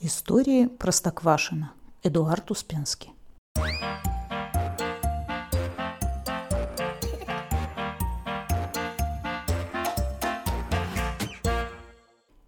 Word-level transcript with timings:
Истории 0.00 0.68
Простоквашина. 0.68 1.72
Эдуард 2.04 2.52
Успенский. 2.52 3.10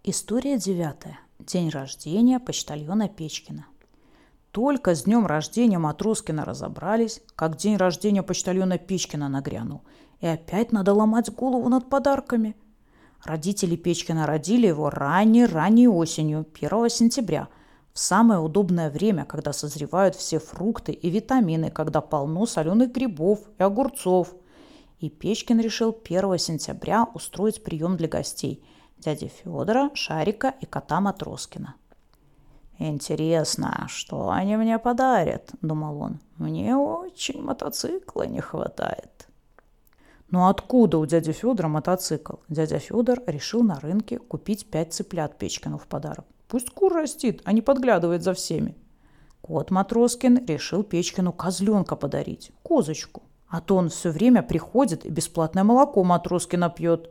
История 0.05 0.57
девятая. 0.57 1.19
День 1.39 1.67
рождения 1.67 2.39
почтальона 2.39 3.09
Печкина. 3.09 3.65
Только 4.51 4.95
с 4.95 5.03
днем 5.03 5.27
рождения 5.27 5.77
Матроскина 5.77 6.45
разобрались, 6.45 7.21
как 7.35 7.57
день 7.57 7.75
рождения 7.75 8.23
почтальона 8.23 8.77
Печкина 8.77 9.27
нагрянул. 9.27 9.81
И 10.21 10.27
опять 10.27 10.71
надо 10.71 10.93
ломать 10.93 11.29
голову 11.35 11.67
над 11.67 11.89
подарками. 11.89 12.55
Родители 13.23 13.75
Печкина 13.75 14.25
родили 14.25 14.67
его 14.67 14.89
ранней-ранней 14.89 15.87
осенью, 15.87 16.45
1 16.59 16.89
сентября, 16.89 17.47
в 17.93 17.99
самое 17.99 18.39
удобное 18.39 18.89
время, 18.89 19.25
когда 19.25 19.53
созревают 19.53 20.15
все 20.15 20.39
фрукты 20.39 20.91
и 20.91 21.09
витамины, 21.09 21.69
когда 21.69 22.01
полно 22.01 22.45
соленых 22.45 22.91
грибов 22.91 23.39
и 23.59 23.63
огурцов. 23.63 24.33
И 24.99 25.09
Печкин 25.09 25.59
решил 25.59 25.95
1 26.03 26.37
сентября 26.37 27.07
устроить 27.13 27.63
прием 27.63 27.97
для 27.97 28.07
гостей– 28.07 28.63
дяди 29.01 29.27
Федора, 29.27 29.89
Шарика 29.93 30.53
и 30.61 30.65
кота 30.65 31.01
Матроскина. 31.01 31.75
«Интересно, 32.79 33.85
что 33.87 34.29
они 34.29 34.55
мне 34.57 34.79
подарят?»– 34.79 35.51
думал 35.61 36.01
он. 36.01 36.19
«Мне 36.37 36.75
очень 36.75 37.41
мотоцикла 37.41 38.23
не 38.23 38.41
хватает». 38.41 39.27
Но 40.31 40.47
откуда 40.47 40.97
у 40.97 41.05
дяди 41.05 41.33
Федора 41.33 41.67
мотоцикл? 41.67 42.35
Дядя 42.47 42.79
Федор 42.79 43.21
решил 43.27 43.63
на 43.63 43.79
рынке 43.79 44.17
купить 44.17 44.65
пять 44.65 44.93
цыплят 44.93 45.37
Печкину 45.37 45.77
в 45.77 45.87
подарок. 45.87 46.25
Пусть 46.47 46.69
кур 46.69 46.93
растит, 46.93 47.41
а 47.43 47.51
не 47.51 47.61
подглядывает 47.61 48.23
за 48.23 48.33
всеми. 48.33 48.75
Кот 49.41 49.71
Матроскин 49.71 50.45
решил 50.45 50.83
Печкину 50.83 51.33
козленка 51.33 51.97
подарить, 51.97 52.51
козочку. 52.63 53.23
А 53.49 53.59
то 53.59 53.75
он 53.75 53.89
все 53.89 54.09
время 54.09 54.41
приходит 54.41 55.05
и 55.05 55.09
бесплатное 55.09 55.65
молоко 55.65 56.01
Матроскина 56.05 56.69
пьет. 56.69 57.09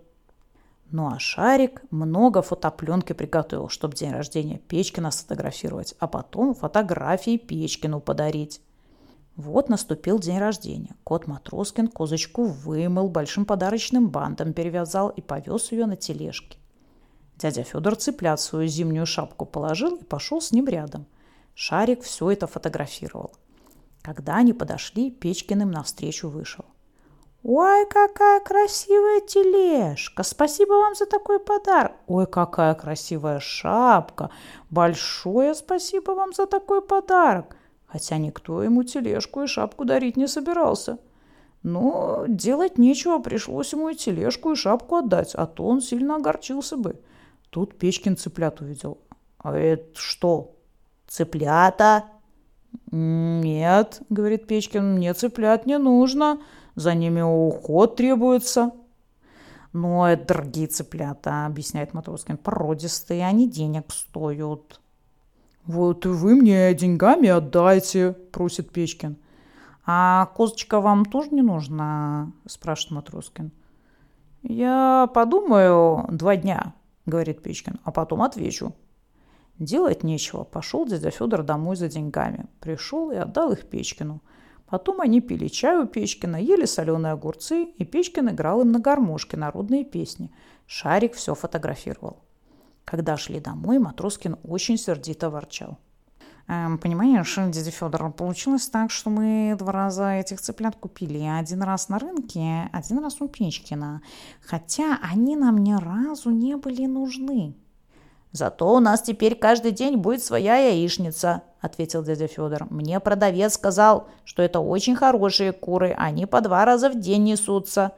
Ну 0.91 1.09
а 1.09 1.19
Шарик 1.19 1.83
много 1.91 2.41
фотопленки 2.41 3.13
приготовил, 3.13 3.69
чтобы 3.69 3.95
день 3.95 4.13
рождения 4.13 4.59
Печкина 4.59 5.11
сфотографировать, 5.11 5.95
а 5.99 6.07
потом 6.07 6.55
фотографии 6.55 7.37
Печкину 7.37 8.01
подарить. 8.01 8.63
Вот 9.41 9.71
наступил 9.71 10.19
день 10.19 10.39
рождения. 10.39 10.95
Кот 11.03 11.27
Матроскин 11.27 11.89
козочку 11.89 12.45
вымыл, 12.45 13.09
большим 13.09 13.47
подарочным 13.47 14.11
бантом 14.11 14.53
перевязал 14.53 15.09
и 15.09 15.23
повез 15.23 15.73
ее 15.73 15.87
на 15.87 15.97
тележке. 15.97 16.59
Дядя 17.37 17.63
Федор 17.63 17.97
цыплят 17.97 18.39
свою 18.39 18.69
зимнюю 18.69 19.07
шапку 19.07 19.47
положил 19.47 19.97
и 19.97 20.05
пошел 20.05 20.43
с 20.43 20.53
ним 20.53 20.67
рядом. 20.67 21.07
Шарик 21.55 22.03
все 22.03 22.31
это 22.31 22.47
фотографировал. 22.47 23.33
Когда 24.03 24.37
они 24.37 24.53
подошли, 24.53 25.11
Печкин 25.11 25.63
им 25.63 25.71
навстречу 25.71 26.29
вышел– 26.29 26.67
«Ой, 27.43 27.87
какая 27.87 28.41
красивая 28.41 29.23
тележка! 29.23 30.23
Спасибо 30.23 30.73
вам 30.73 30.95
за 30.95 31.07
такой 31.07 31.41
подарок! 31.41 31.93
Ой, 32.07 32.27
какая 32.27 32.75
красивая 32.75 33.41
шапка! 33.41 34.31
Большое 34.69 35.55
спасибо 35.55 36.11
вам 36.11 36.35
за 36.35 36.47
такой 36.47 36.83
подарок!» 36.83 37.57
Хотя 37.91 38.19
никто 38.19 38.63
ему 38.63 38.85
тележку 38.85 39.43
и 39.43 39.47
шапку 39.47 39.85
дарить 39.85 40.17
не 40.17 40.29
собирался. 40.29 40.99
Но 41.63 42.25
делать 42.29 42.79
нечего, 42.79 43.19
пришлось 43.19 43.73
ему 43.73 43.91
и 43.91 43.95
тележку, 43.95 44.53
и 44.53 44.57
шапку 44.57 44.97
отдать, 44.97 45.35
а 45.35 45.47
то 45.47 45.65
он 45.67 45.81
сильно 45.81 46.17
огорчился 46.17 46.77
бы. 46.77 47.01
Тут 47.51 47.79
Печкин 47.79 48.17
цыплят 48.17 48.61
увидел. 48.61 48.99
«А 49.39 49.57
это 49.57 49.99
что, 49.99 50.57
цыплята?» 51.07 52.05
«Нет»,— 52.91 54.01
говорит 54.11 54.47
Печкин,— 54.47 54.95
«мне 54.97 55.13
цыплят 55.15 55.67
не 55.67 55.79
нужно». 55.79 56.41
За 56.81 56.95
ними 56.95 57.21
уход 57.21 57.97
требуется. 57.97 58.73
Ну, 59.73 60.05
это 60.05 60.35
дорогие 60.35 60.67
цыплята, 60.67 61.47
объясняет 61.47 61.95
Матроскин. 61.95 62.37
Породистые, 62.37 63.27
они 63.27 63.49
денег 63.49 63.93
стоят. 63.93 64.81
Вот 65.71 66.05
и 66.05 66.09
вы 66.09 66.35
мне 66.35 66.75
деньгами 66.75 67.29
отдайте, 67.29 68.11
просит 68.33 68.73
Печкин. 68.73 69.17
А 69.87 70.27
козочка 70.35 70.81
вам 70.81 71.05
тоже 71.05 71.31
не 71.31 71.43
нужна, 71.43 72.33
спрашивает 72.45 72.97
Матроскин. 72.97 73.53
Я 74.43 75.09
подумаю 75.15 76.09
два 76.11 76.35
дня, 76.35 76.75
говорит 77.07 77.45
Печкин, 77.45 77.79
а 77.85 77.93
потом 77.93 78.23
отвечу. 78.23 78.75
Делать 79.61 80.03
нечего. 80.03 80.43
Пошел 80.43 80.87
дядя 80.87 81.11
Федор 81.11 81.45
домой 81.45 81.77
за 81.77 81.89
деньгами. 81.89 82.47
Пришел 82.59 83.13
и 83.13 83.15
отдал 83.15 83.53
их 83.53 83.69
Печкину. 83.69 84.23
Потом 84.67 85.01
они 85.01 85.21
пили 85.21 85.47
чай 85.47 85.79
у 85.79 85.87
Печкина, 85.87 86.43
ели 86.43 86.65
соленые 86.65 87.13
огурцы, 87.13 87.63
и 87.63 87.85
Печкин 87.85 88.31
играл 88.31 88.63
им 88.63 88.73
на 88.73 88.81
гармошке 88.81 89.37
народные 89.37 89.85
песни. 89.85 90.33
Шарик 90.67 91.15
все 91.15 91.37
фотографировал. 91.37 92.25
Когда 92.91 93.17
шли 93.17 93.39
домой, 93.39 93.79
Матроскин 93.79 94.37
очень 94.43 94.77
сердито 94.77 95.31
ворчал. 95.31 95.79
Эм, 96.49 96.77
понимаешь, 96.77 97.37
дядя 97.37 97.71
Федор, 97.71 98.13
получилось 98.13 98.67
так, 98.67 98.91
что 98.91 99.11
мы 99.11 99.55
два 99.57 99.71
раза 99.71 100.15
этих 100.15 100.41
цыплят 100.41 100.75
купили. 100.75 101.21
Один 101.21 101.63
раз 101.63 101.89
на 101.89 102.01
рынке, 102.01 102.69
один 102.73 102.99
раз 102.99 103.21
у 103.21 103.29
Печкина. 103.29 104.03
Хотя 104.45 104.99
они 105.03 105.37
нам 105.37 105.59
ни 105.59 105.73
разу 105.73 106.31
не 106.31 106.57
были 106.57 106.87
нужны. 106.87 107.55
«Зато 108.33 108.75
у 108.75 108.81
нас 108.81 109.03
теперь 109.03 109.37
каждый 109.37 109.71
день 109.71 109.97
будет 109.97 110.25
своя 110.25 110.57
яичница»,– 110.57 111.43
ответил 111.61 112.03
дядя 112.03 112.27
Федор. 112.27 112.67
«Мне 112.71 112.99
продавец 112.99 113.55
сказал, 113.55 114.09
что 114.25 114.43
это 114.43 114.59
очень 114.59 114.97
хорошие 114.97 115.53
куры, 115.53 115.95
они 115.97 116.27
по 116.27 116.41
два 116.41 116.65
раза 116.65 116.91
в 116.91 116.99
день 116.99 117.23
несутся». 117.23 117.93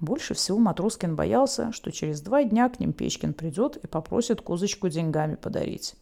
Больше 0.00 0.34
всего 0.34 0.58
Матроскин 0.58 1.14
боялся, 1.14 1.72
что 1.72 1.92
через 1.92 2.20
два 2.20 2.42
дня 2.42 2.68
к 2.68 2.80
ним 2.80 2.92
Печкин 2.92 3.34
придет 3.34 3.76
и 3.76 3.86
попросит 3.86 4.40
козочку 4.40 4.88
деньгами 4.88 5.34
подарить. 5.34 5.94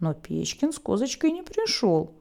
Но 0.00 0.12
Печкин 0.12 0.72
с 0.72 0.78
козочкой 0.78 1.32
не 1.32 1.42
пришел. 1.42 2.14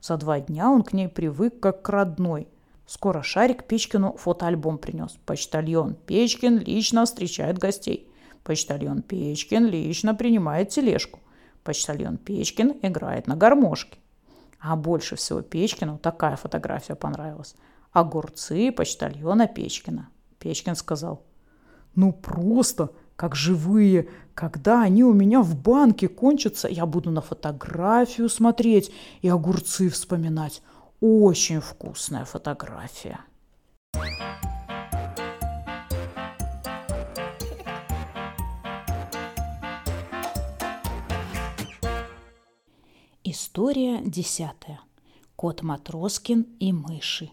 За 0.00 0.16
два 0.16 0.40
дня 0.40 0.70
он 0.70 0.82
к 0.82 0.92
ней 0.92 1.08
привык 1.08 1.60
как 1.60 1.82
к 1.82 1.88
родной. 1.88 2.48
Скоро 2.86 3.22
Шарик 3.22 3.64
Печкину 3.64 4.14
фотоальбом 4.18 4.78
принес. 4.78 5.16
Почтальон 5.24 5.94
Печкин 5.94 6.58
лично 6.58 7.06
встречает 7.06 7.58
гостей– 7.58 8.10
Почтальон 8.44 9.00
Печкин 9.00 9.66
лично 9.66 10.14
принимает 10.14 10.68
тележку. 10.68 11.20
Почтальон 11.64 12.18
Печкин 12.18 12.74
играет 12.82 13.26
на 13.26 13.36
гармошке. 13.36 13.98
А 14.60 14.76
больше 14.76 15.16
всего 15.16 15.40
Печкину 15.40 15.98
такая 15.98 16.36
фотография 16.36 16.94
понравилась. 16.94 17.56
Огурцы 17.92 18.70
почтальона 18.70 19.46
Печкина. 19.46 20.10
Печкин 20.44 20.76
сказал, 20.76 21.24
ну 21.94 22.12
просто, 22.12 22.90
как 23.16 23.34
живые. 23.34 24.10
Когда 24.34 24.82
они 24.82 25.02
у 25.02 25.14
меня 25.14 25.40
в 25.40 25.56
банке 25.56 26.06
кончатся, 26.06 26.68
я 26.68 26.84
буду 26.84 27.10
на 27.10 27.22
фотографию 27.22 28.28
смотреть 28.28 28.92
и 29.22 29.28
огурцы 29.28 29.88
вспоминать. 29.88 30.60
Очень 31.00 31.62
вкусная 31.62 32.26
фотография. 32.26 33.20
История 43.22 44.02
десятая. 44.04 44.80
Кот 45.36 45.62
Матроскин 45.62 46.42
и 46.60 46.74
мыши. 46.74 47.30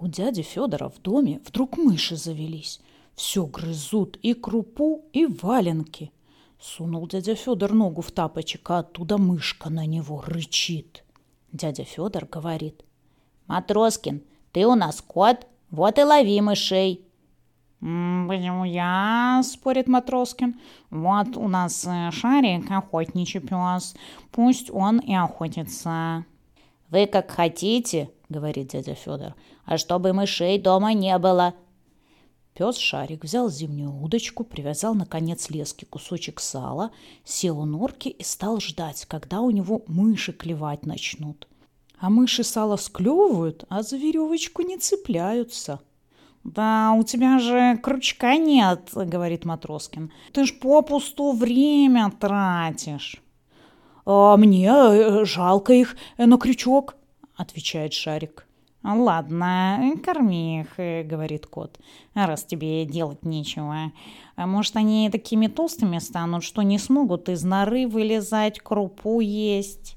У 0.00 0.06
дяди 0.06 0.42
Федора 0.42 0.88
в 0.88 1.02
доме 1.02 1.40
вдруг 1.44 1.76
мыши 1.76 2.16
завелись. 2.16 2.80
Все 3.16 3.46
грызут 3.46 4.16
и 4.22 4.32
крупу, 4.32 5.04
и 5.12 5.26
валенки. 5.26 6.12
Сунул 6.60 7.08
дядя 7.08 7.34
Федор 7.34 7.72
ногу 7.72 8.00
в 8.00 8.12
тапочек, 8.12 8.70
а 8.70 8.78
оттуда 8.78 9.18
мышка 9.18 9.70
на 9.70 9.86
него 9.86 10.22
рычит. 10.24 11.04
Дядя 11.52 11.82
Федор 11.82 12.26
говорит. 12.26 12.84
«Матроскин, 13.48 14.22
ты 14.52 14.66
у 14.66 14.76
нас 14.76 15.00
кот, 15.00 15.46
вот 15.70 15.98
и 15.98 16.02
лови 16.02 16.40
мышей». 16.40 17.04
«Почему 17.80 18.64
я?»– 18.64 19.40
спорит 19.44 19.88
Матроскин. 19.88 20.60
«Вот 20.90 21.36
у 21.36 21.48
нас 21.48 21.84
э, 21.86 22.10
Шарик, 22.12 22.70
охотничий 22.70 23.40
пес. 23.40 23.94
Пусть 24.30 24.70
он 24.70 24.98
и 24.98 25.14
охотится». 25.14 26.24
«Вы 26.90 27.06
как 27.06 27.30
хотите»,– 27.30 28.10
говорит 28.28 28.68
дядя 28.68 28.94
Федор,– 28.94 29.34
«а 29.64 29.78
чтобы 29.78 30.12
мышей 30.12 30.58
дома 30.58 30.92
не 30.92 31.16
было». 31.18 31.54
Пес 32.54 32.76
Шарик 32.76 33.24
взял 33.24 33.48
зимнюю 33.48 33.94
удочку, 34.02 34.42
привязал 34.42 34.94
на 34.94 35.06
конец 35.06 35.48
лески 35.50 35.84
кусочек 35.84 36.40
сала, 36.40 36.90
сел 37.24 37.60
у 37.60 37.64
норки 37.64 38.08
и 38.08 38.22
стал 38.24 38.60
ждать, 38.60 39.04
когда 39.06 39.40
у 39.40 39.50
него 39.50 39.82
мыши 39.86 40.32
клевать 40.32 40.84
начнут. 40.84 41.46
А 41.98 42.10
мыши 42.10 42.42
сало 42.42 42.76
склевывают, 42.76 43.64
а 43.68 43.82
за 43.82 43.96
веревочку 43.96 44.62
не 44.62 44.78
цепляются– 44.78 45.80
«Да 46.44 46.94
у 46.96 47.02
тебя 47.02 47.38
же 47.38 47.78
крючка 47.82 48.36
нет»,— 48.36 48.90
говорит 48.94 49.44
Матроскин. 49.44 50.12
«Ты 50.32 50.46
ж 50.46 50.58
попусту 50.58 51.32
время 51.32 52.10
тратишь». 52.18 53.22
а 54.06 54.36
мне 54.38 54.70
э, 54.70 55.24
жалко 55.26 55.74
их 55.74 55.96
на 56.16 56.38
крючок, 56.38 56.96
отвечает 57.38 57.94
Шарик. 57.94 58.46
«Ладно, 58.82 59.94
корми 60.04 60.60
их»,— 60.60 60.74
говорит 61.06 61.46
кот,— 61.46 61.78
«раз 62.14 62.44
тебе 62.44 62.84
делать 62.84 63.24
нечего. 63.24 63.92
А 64.36 64.46
может, 64.46 64.76
они 64.76 65.10
такими 65.10 65.46
толстыми 65.46 65.98
станут, 65.98 66.44
что 66.44 66.62
не 66.62 66.78
смогут 66.78 67.28
из 67.28 67.42
норы 67.42 67.88
вылезать, 67.88 68.60
крупу 68.60 69.20
есть?» 69.20 69.96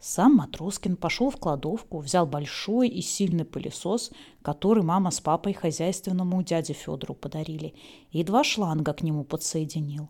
Сам 0.00 0.36
Матроскин 0.36 0.96
пошел 0.96 1.30
в 1.30 1.36
кладовку, 1.36 1.98
взял 1.98 2.24
большой 2.24 2.88
и 2.88 3.02
сильный 3.02 3.44
пылесос, 3.44 4.12
который 4.42 4.84
мама 4.84 5.10
с 5.10 5.20
папой 5.20 5.52
хозяйственному 5.52 6.42
дяде 6.42 6.72
Федору 6.72 7.14
подарили, 7.14 7.74
и 8.12 8.22
два 8.22 8.44
шланга 8.44 8.92
к 8.92 9.02
нему 9.02 9.24
подсоединил. 9.24 10.08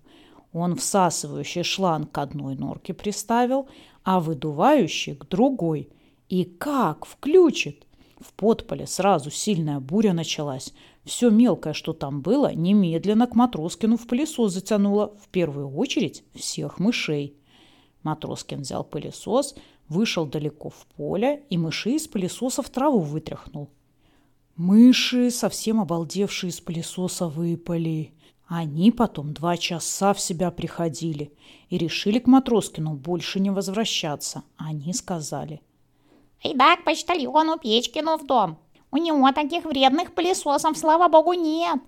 Он 0.52 0.76
всасывающий 0.76 1.62
шланг 1.62 2.10
к 2.10 2.18
одной 2.18 2.54
норке 2.54 2.92
приставил, 2.92 3.68
а 4.02 4.20
выдувающий 4.20 5.14
к 5.14 5.26
другой. 5.26 5.90
И 6.28 6.44
как 6.44 7.06
включит! 7.06 7.86
В 8.20 8.32
подполе 8.32 8.86
сразу 8.86 9.30
сильная 9.30 9.78
буря 9.78 10.12
началась. 10.12 10.74
Все 11.04 11.30
мелкое, 11.30 11.72
что 11.72 11.92
там 11.92 12.20
было, 12.20 12.52
немедленно 12.52 13.26
к 13.26 13.34
Матроскину 13.34 13.96
в 13.96 14.06
пылесос 14.06 14.52
затянуло. 14.52 15.14
В 15.22 15.28
первую 15.28 15.70
очередь 15.70 16.24
всех 16.34 16.80
мышей. 16.80 17.36
Матроскин 18.02 18.60
взял 18.60 18.82
пылесос, 18.84 19.54
вышел 19.88 20.26
далеко 20.26 20.70
в 20.70 20.86
поле 20.96 21.44
и 21.48 21.56
мышей 21.56 21.94
из 21.94 22.08
пылесоса 22.08 22.62
в 22.62 22.70
траву 22.70 22.98
вытряхнул. 23.00 23.70
Мыши, 24.56 25.30
совсем 25.30 25.80
обалдевшие 25.80 26.50
из 26.50 26.60
пылесоса, 26.60 27.28
выпали. 27.28 28.12
Они 28.48 28.90
потом 28.90 29.32
два 29.32 29.56
часа 29.56 30.12
в 30.12 30.20
себя 30.20 30.50
приходили 30.50 31.32
и 31.68 31.78
решили 31.78 32.18
к 32.18 32.26
Матроскину 32.26 32.94
больше 32.94 33.38
не 33.38 33.50
возвращаться. 33.50 34.42
Они 34.56 34.92
сказали. 34.92 35.60
«Айда 36.42 36.76
к 36.76 36.84
почтальону 36.84 37.58
Печкину 37.58 38.16
в 38.16 38.26
дом. 38.26 38.58
У 38.90 38.96
него 38.96 39.30
таких 39.32 39.64
вредных 39.64 40.14
пылесосов, 40.14 40.76
слава 40.78 41.08
богу, 41.08 41.32
нет». 41.32 41.80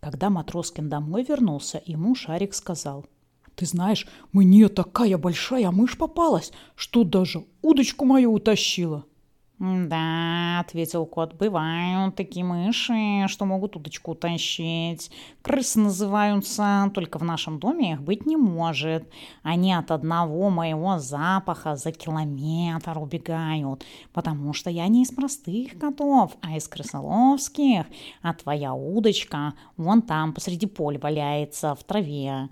Когда 0.00 0.30
Матроскин 0.30 0.88
домой 0.88 1.22
вернулся, 1.22 1.80
ему 1.86 2.14
Шарик 2.14 2.54
сказал. 2.54 3.06
Ты 3.54 3.66
знаешь, 3.66 4.06
мне 4.32 4.68
такая 4.68 5.18
большая 5.18 5.70
мышь 5.70 5.96
попалась, 5.96 6.52
что 6.74 7.04
даже 7.04 7.44
удочку 7.60 8.04
мою 8.04 8.32
утащила. 8.32 9.04
«Да»,— 9.62 10.58
ответил 10.66 11.06
кот,— 11.06 11.34
«бывают 11.38 12.16
такие 12.16 12.44
мыши, 12.44 13.28
что 13.28 13.44
могут 13.44 13.76
удочку 13.76 14.10
утащить. 14.10 15.12
Крысы 15.40 15.78
называются, 15.78 16.90
только 16.92 17.20
в 17.20 17.22
нашем 17.22 17.60
доме 17.60 17.92
их 17.92 18.02
быть 18.02 18.26
не 18.26 18.36
может. 18.36 19.08
Они 19.44 19.72
от 19.72 19.92
одного 19.92 20.50
моего 20.50 20.98
запаха 20.98 21.76
за 21.76 21.92
километр 21.92 22.98
убегают, 22.98 23.86
потому 24.12 24.52
что 24.52 24.68
я 24.68 24.88
не 24.88 25.04
из 25.04 25.12
простых 25.12 25.78
котов, 25.78 26.36
а 26.40 26.56
из 26.56 26.66
крысоловских, 26.66 27.86
а 28.20 28.34
твоя 28.34 28.74
удочка 28.74 29.54
вон 29.76 30.02
там 30.02 30.32
посреди 30.32 30.66
поля 30.66 30.98
валяется 30.98 31.76
в 31.76 31.84
траве». 31.84 32.48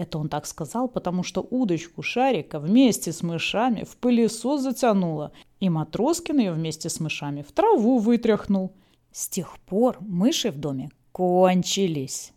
Это 0.00 0.16
он 0.16 0.30
так 0.30 0.46
сказал, 0.46 0.88
потому 0.88 1.22
что 1.22 1.46
удочку 1.50 2.00
шарика 2.00 2.58
вместе 2.58 3.12
с 3.12 3.22
мышами 3.22 3.84
в 3.84 3.98
пылесос 3.98 4.62
затянуло, 4.62 5.32
и 5.60 5.68
Матроскин 5.68 6.38
ее 6.38 6.52
вместе 6.52 6.88
с 6.88 7.00
мышами 7.00 7.42
в 7.42 7.52
траву 7.52 7.98
вытряхнул. 7.98 8.72
С 9.12 9.28
тех 9.28 9.58
пор 9.66 9.98
мыши 10.00 10.52
в 10.52 10.56
доме 10.56 10.88
кончились. 11.12 12.32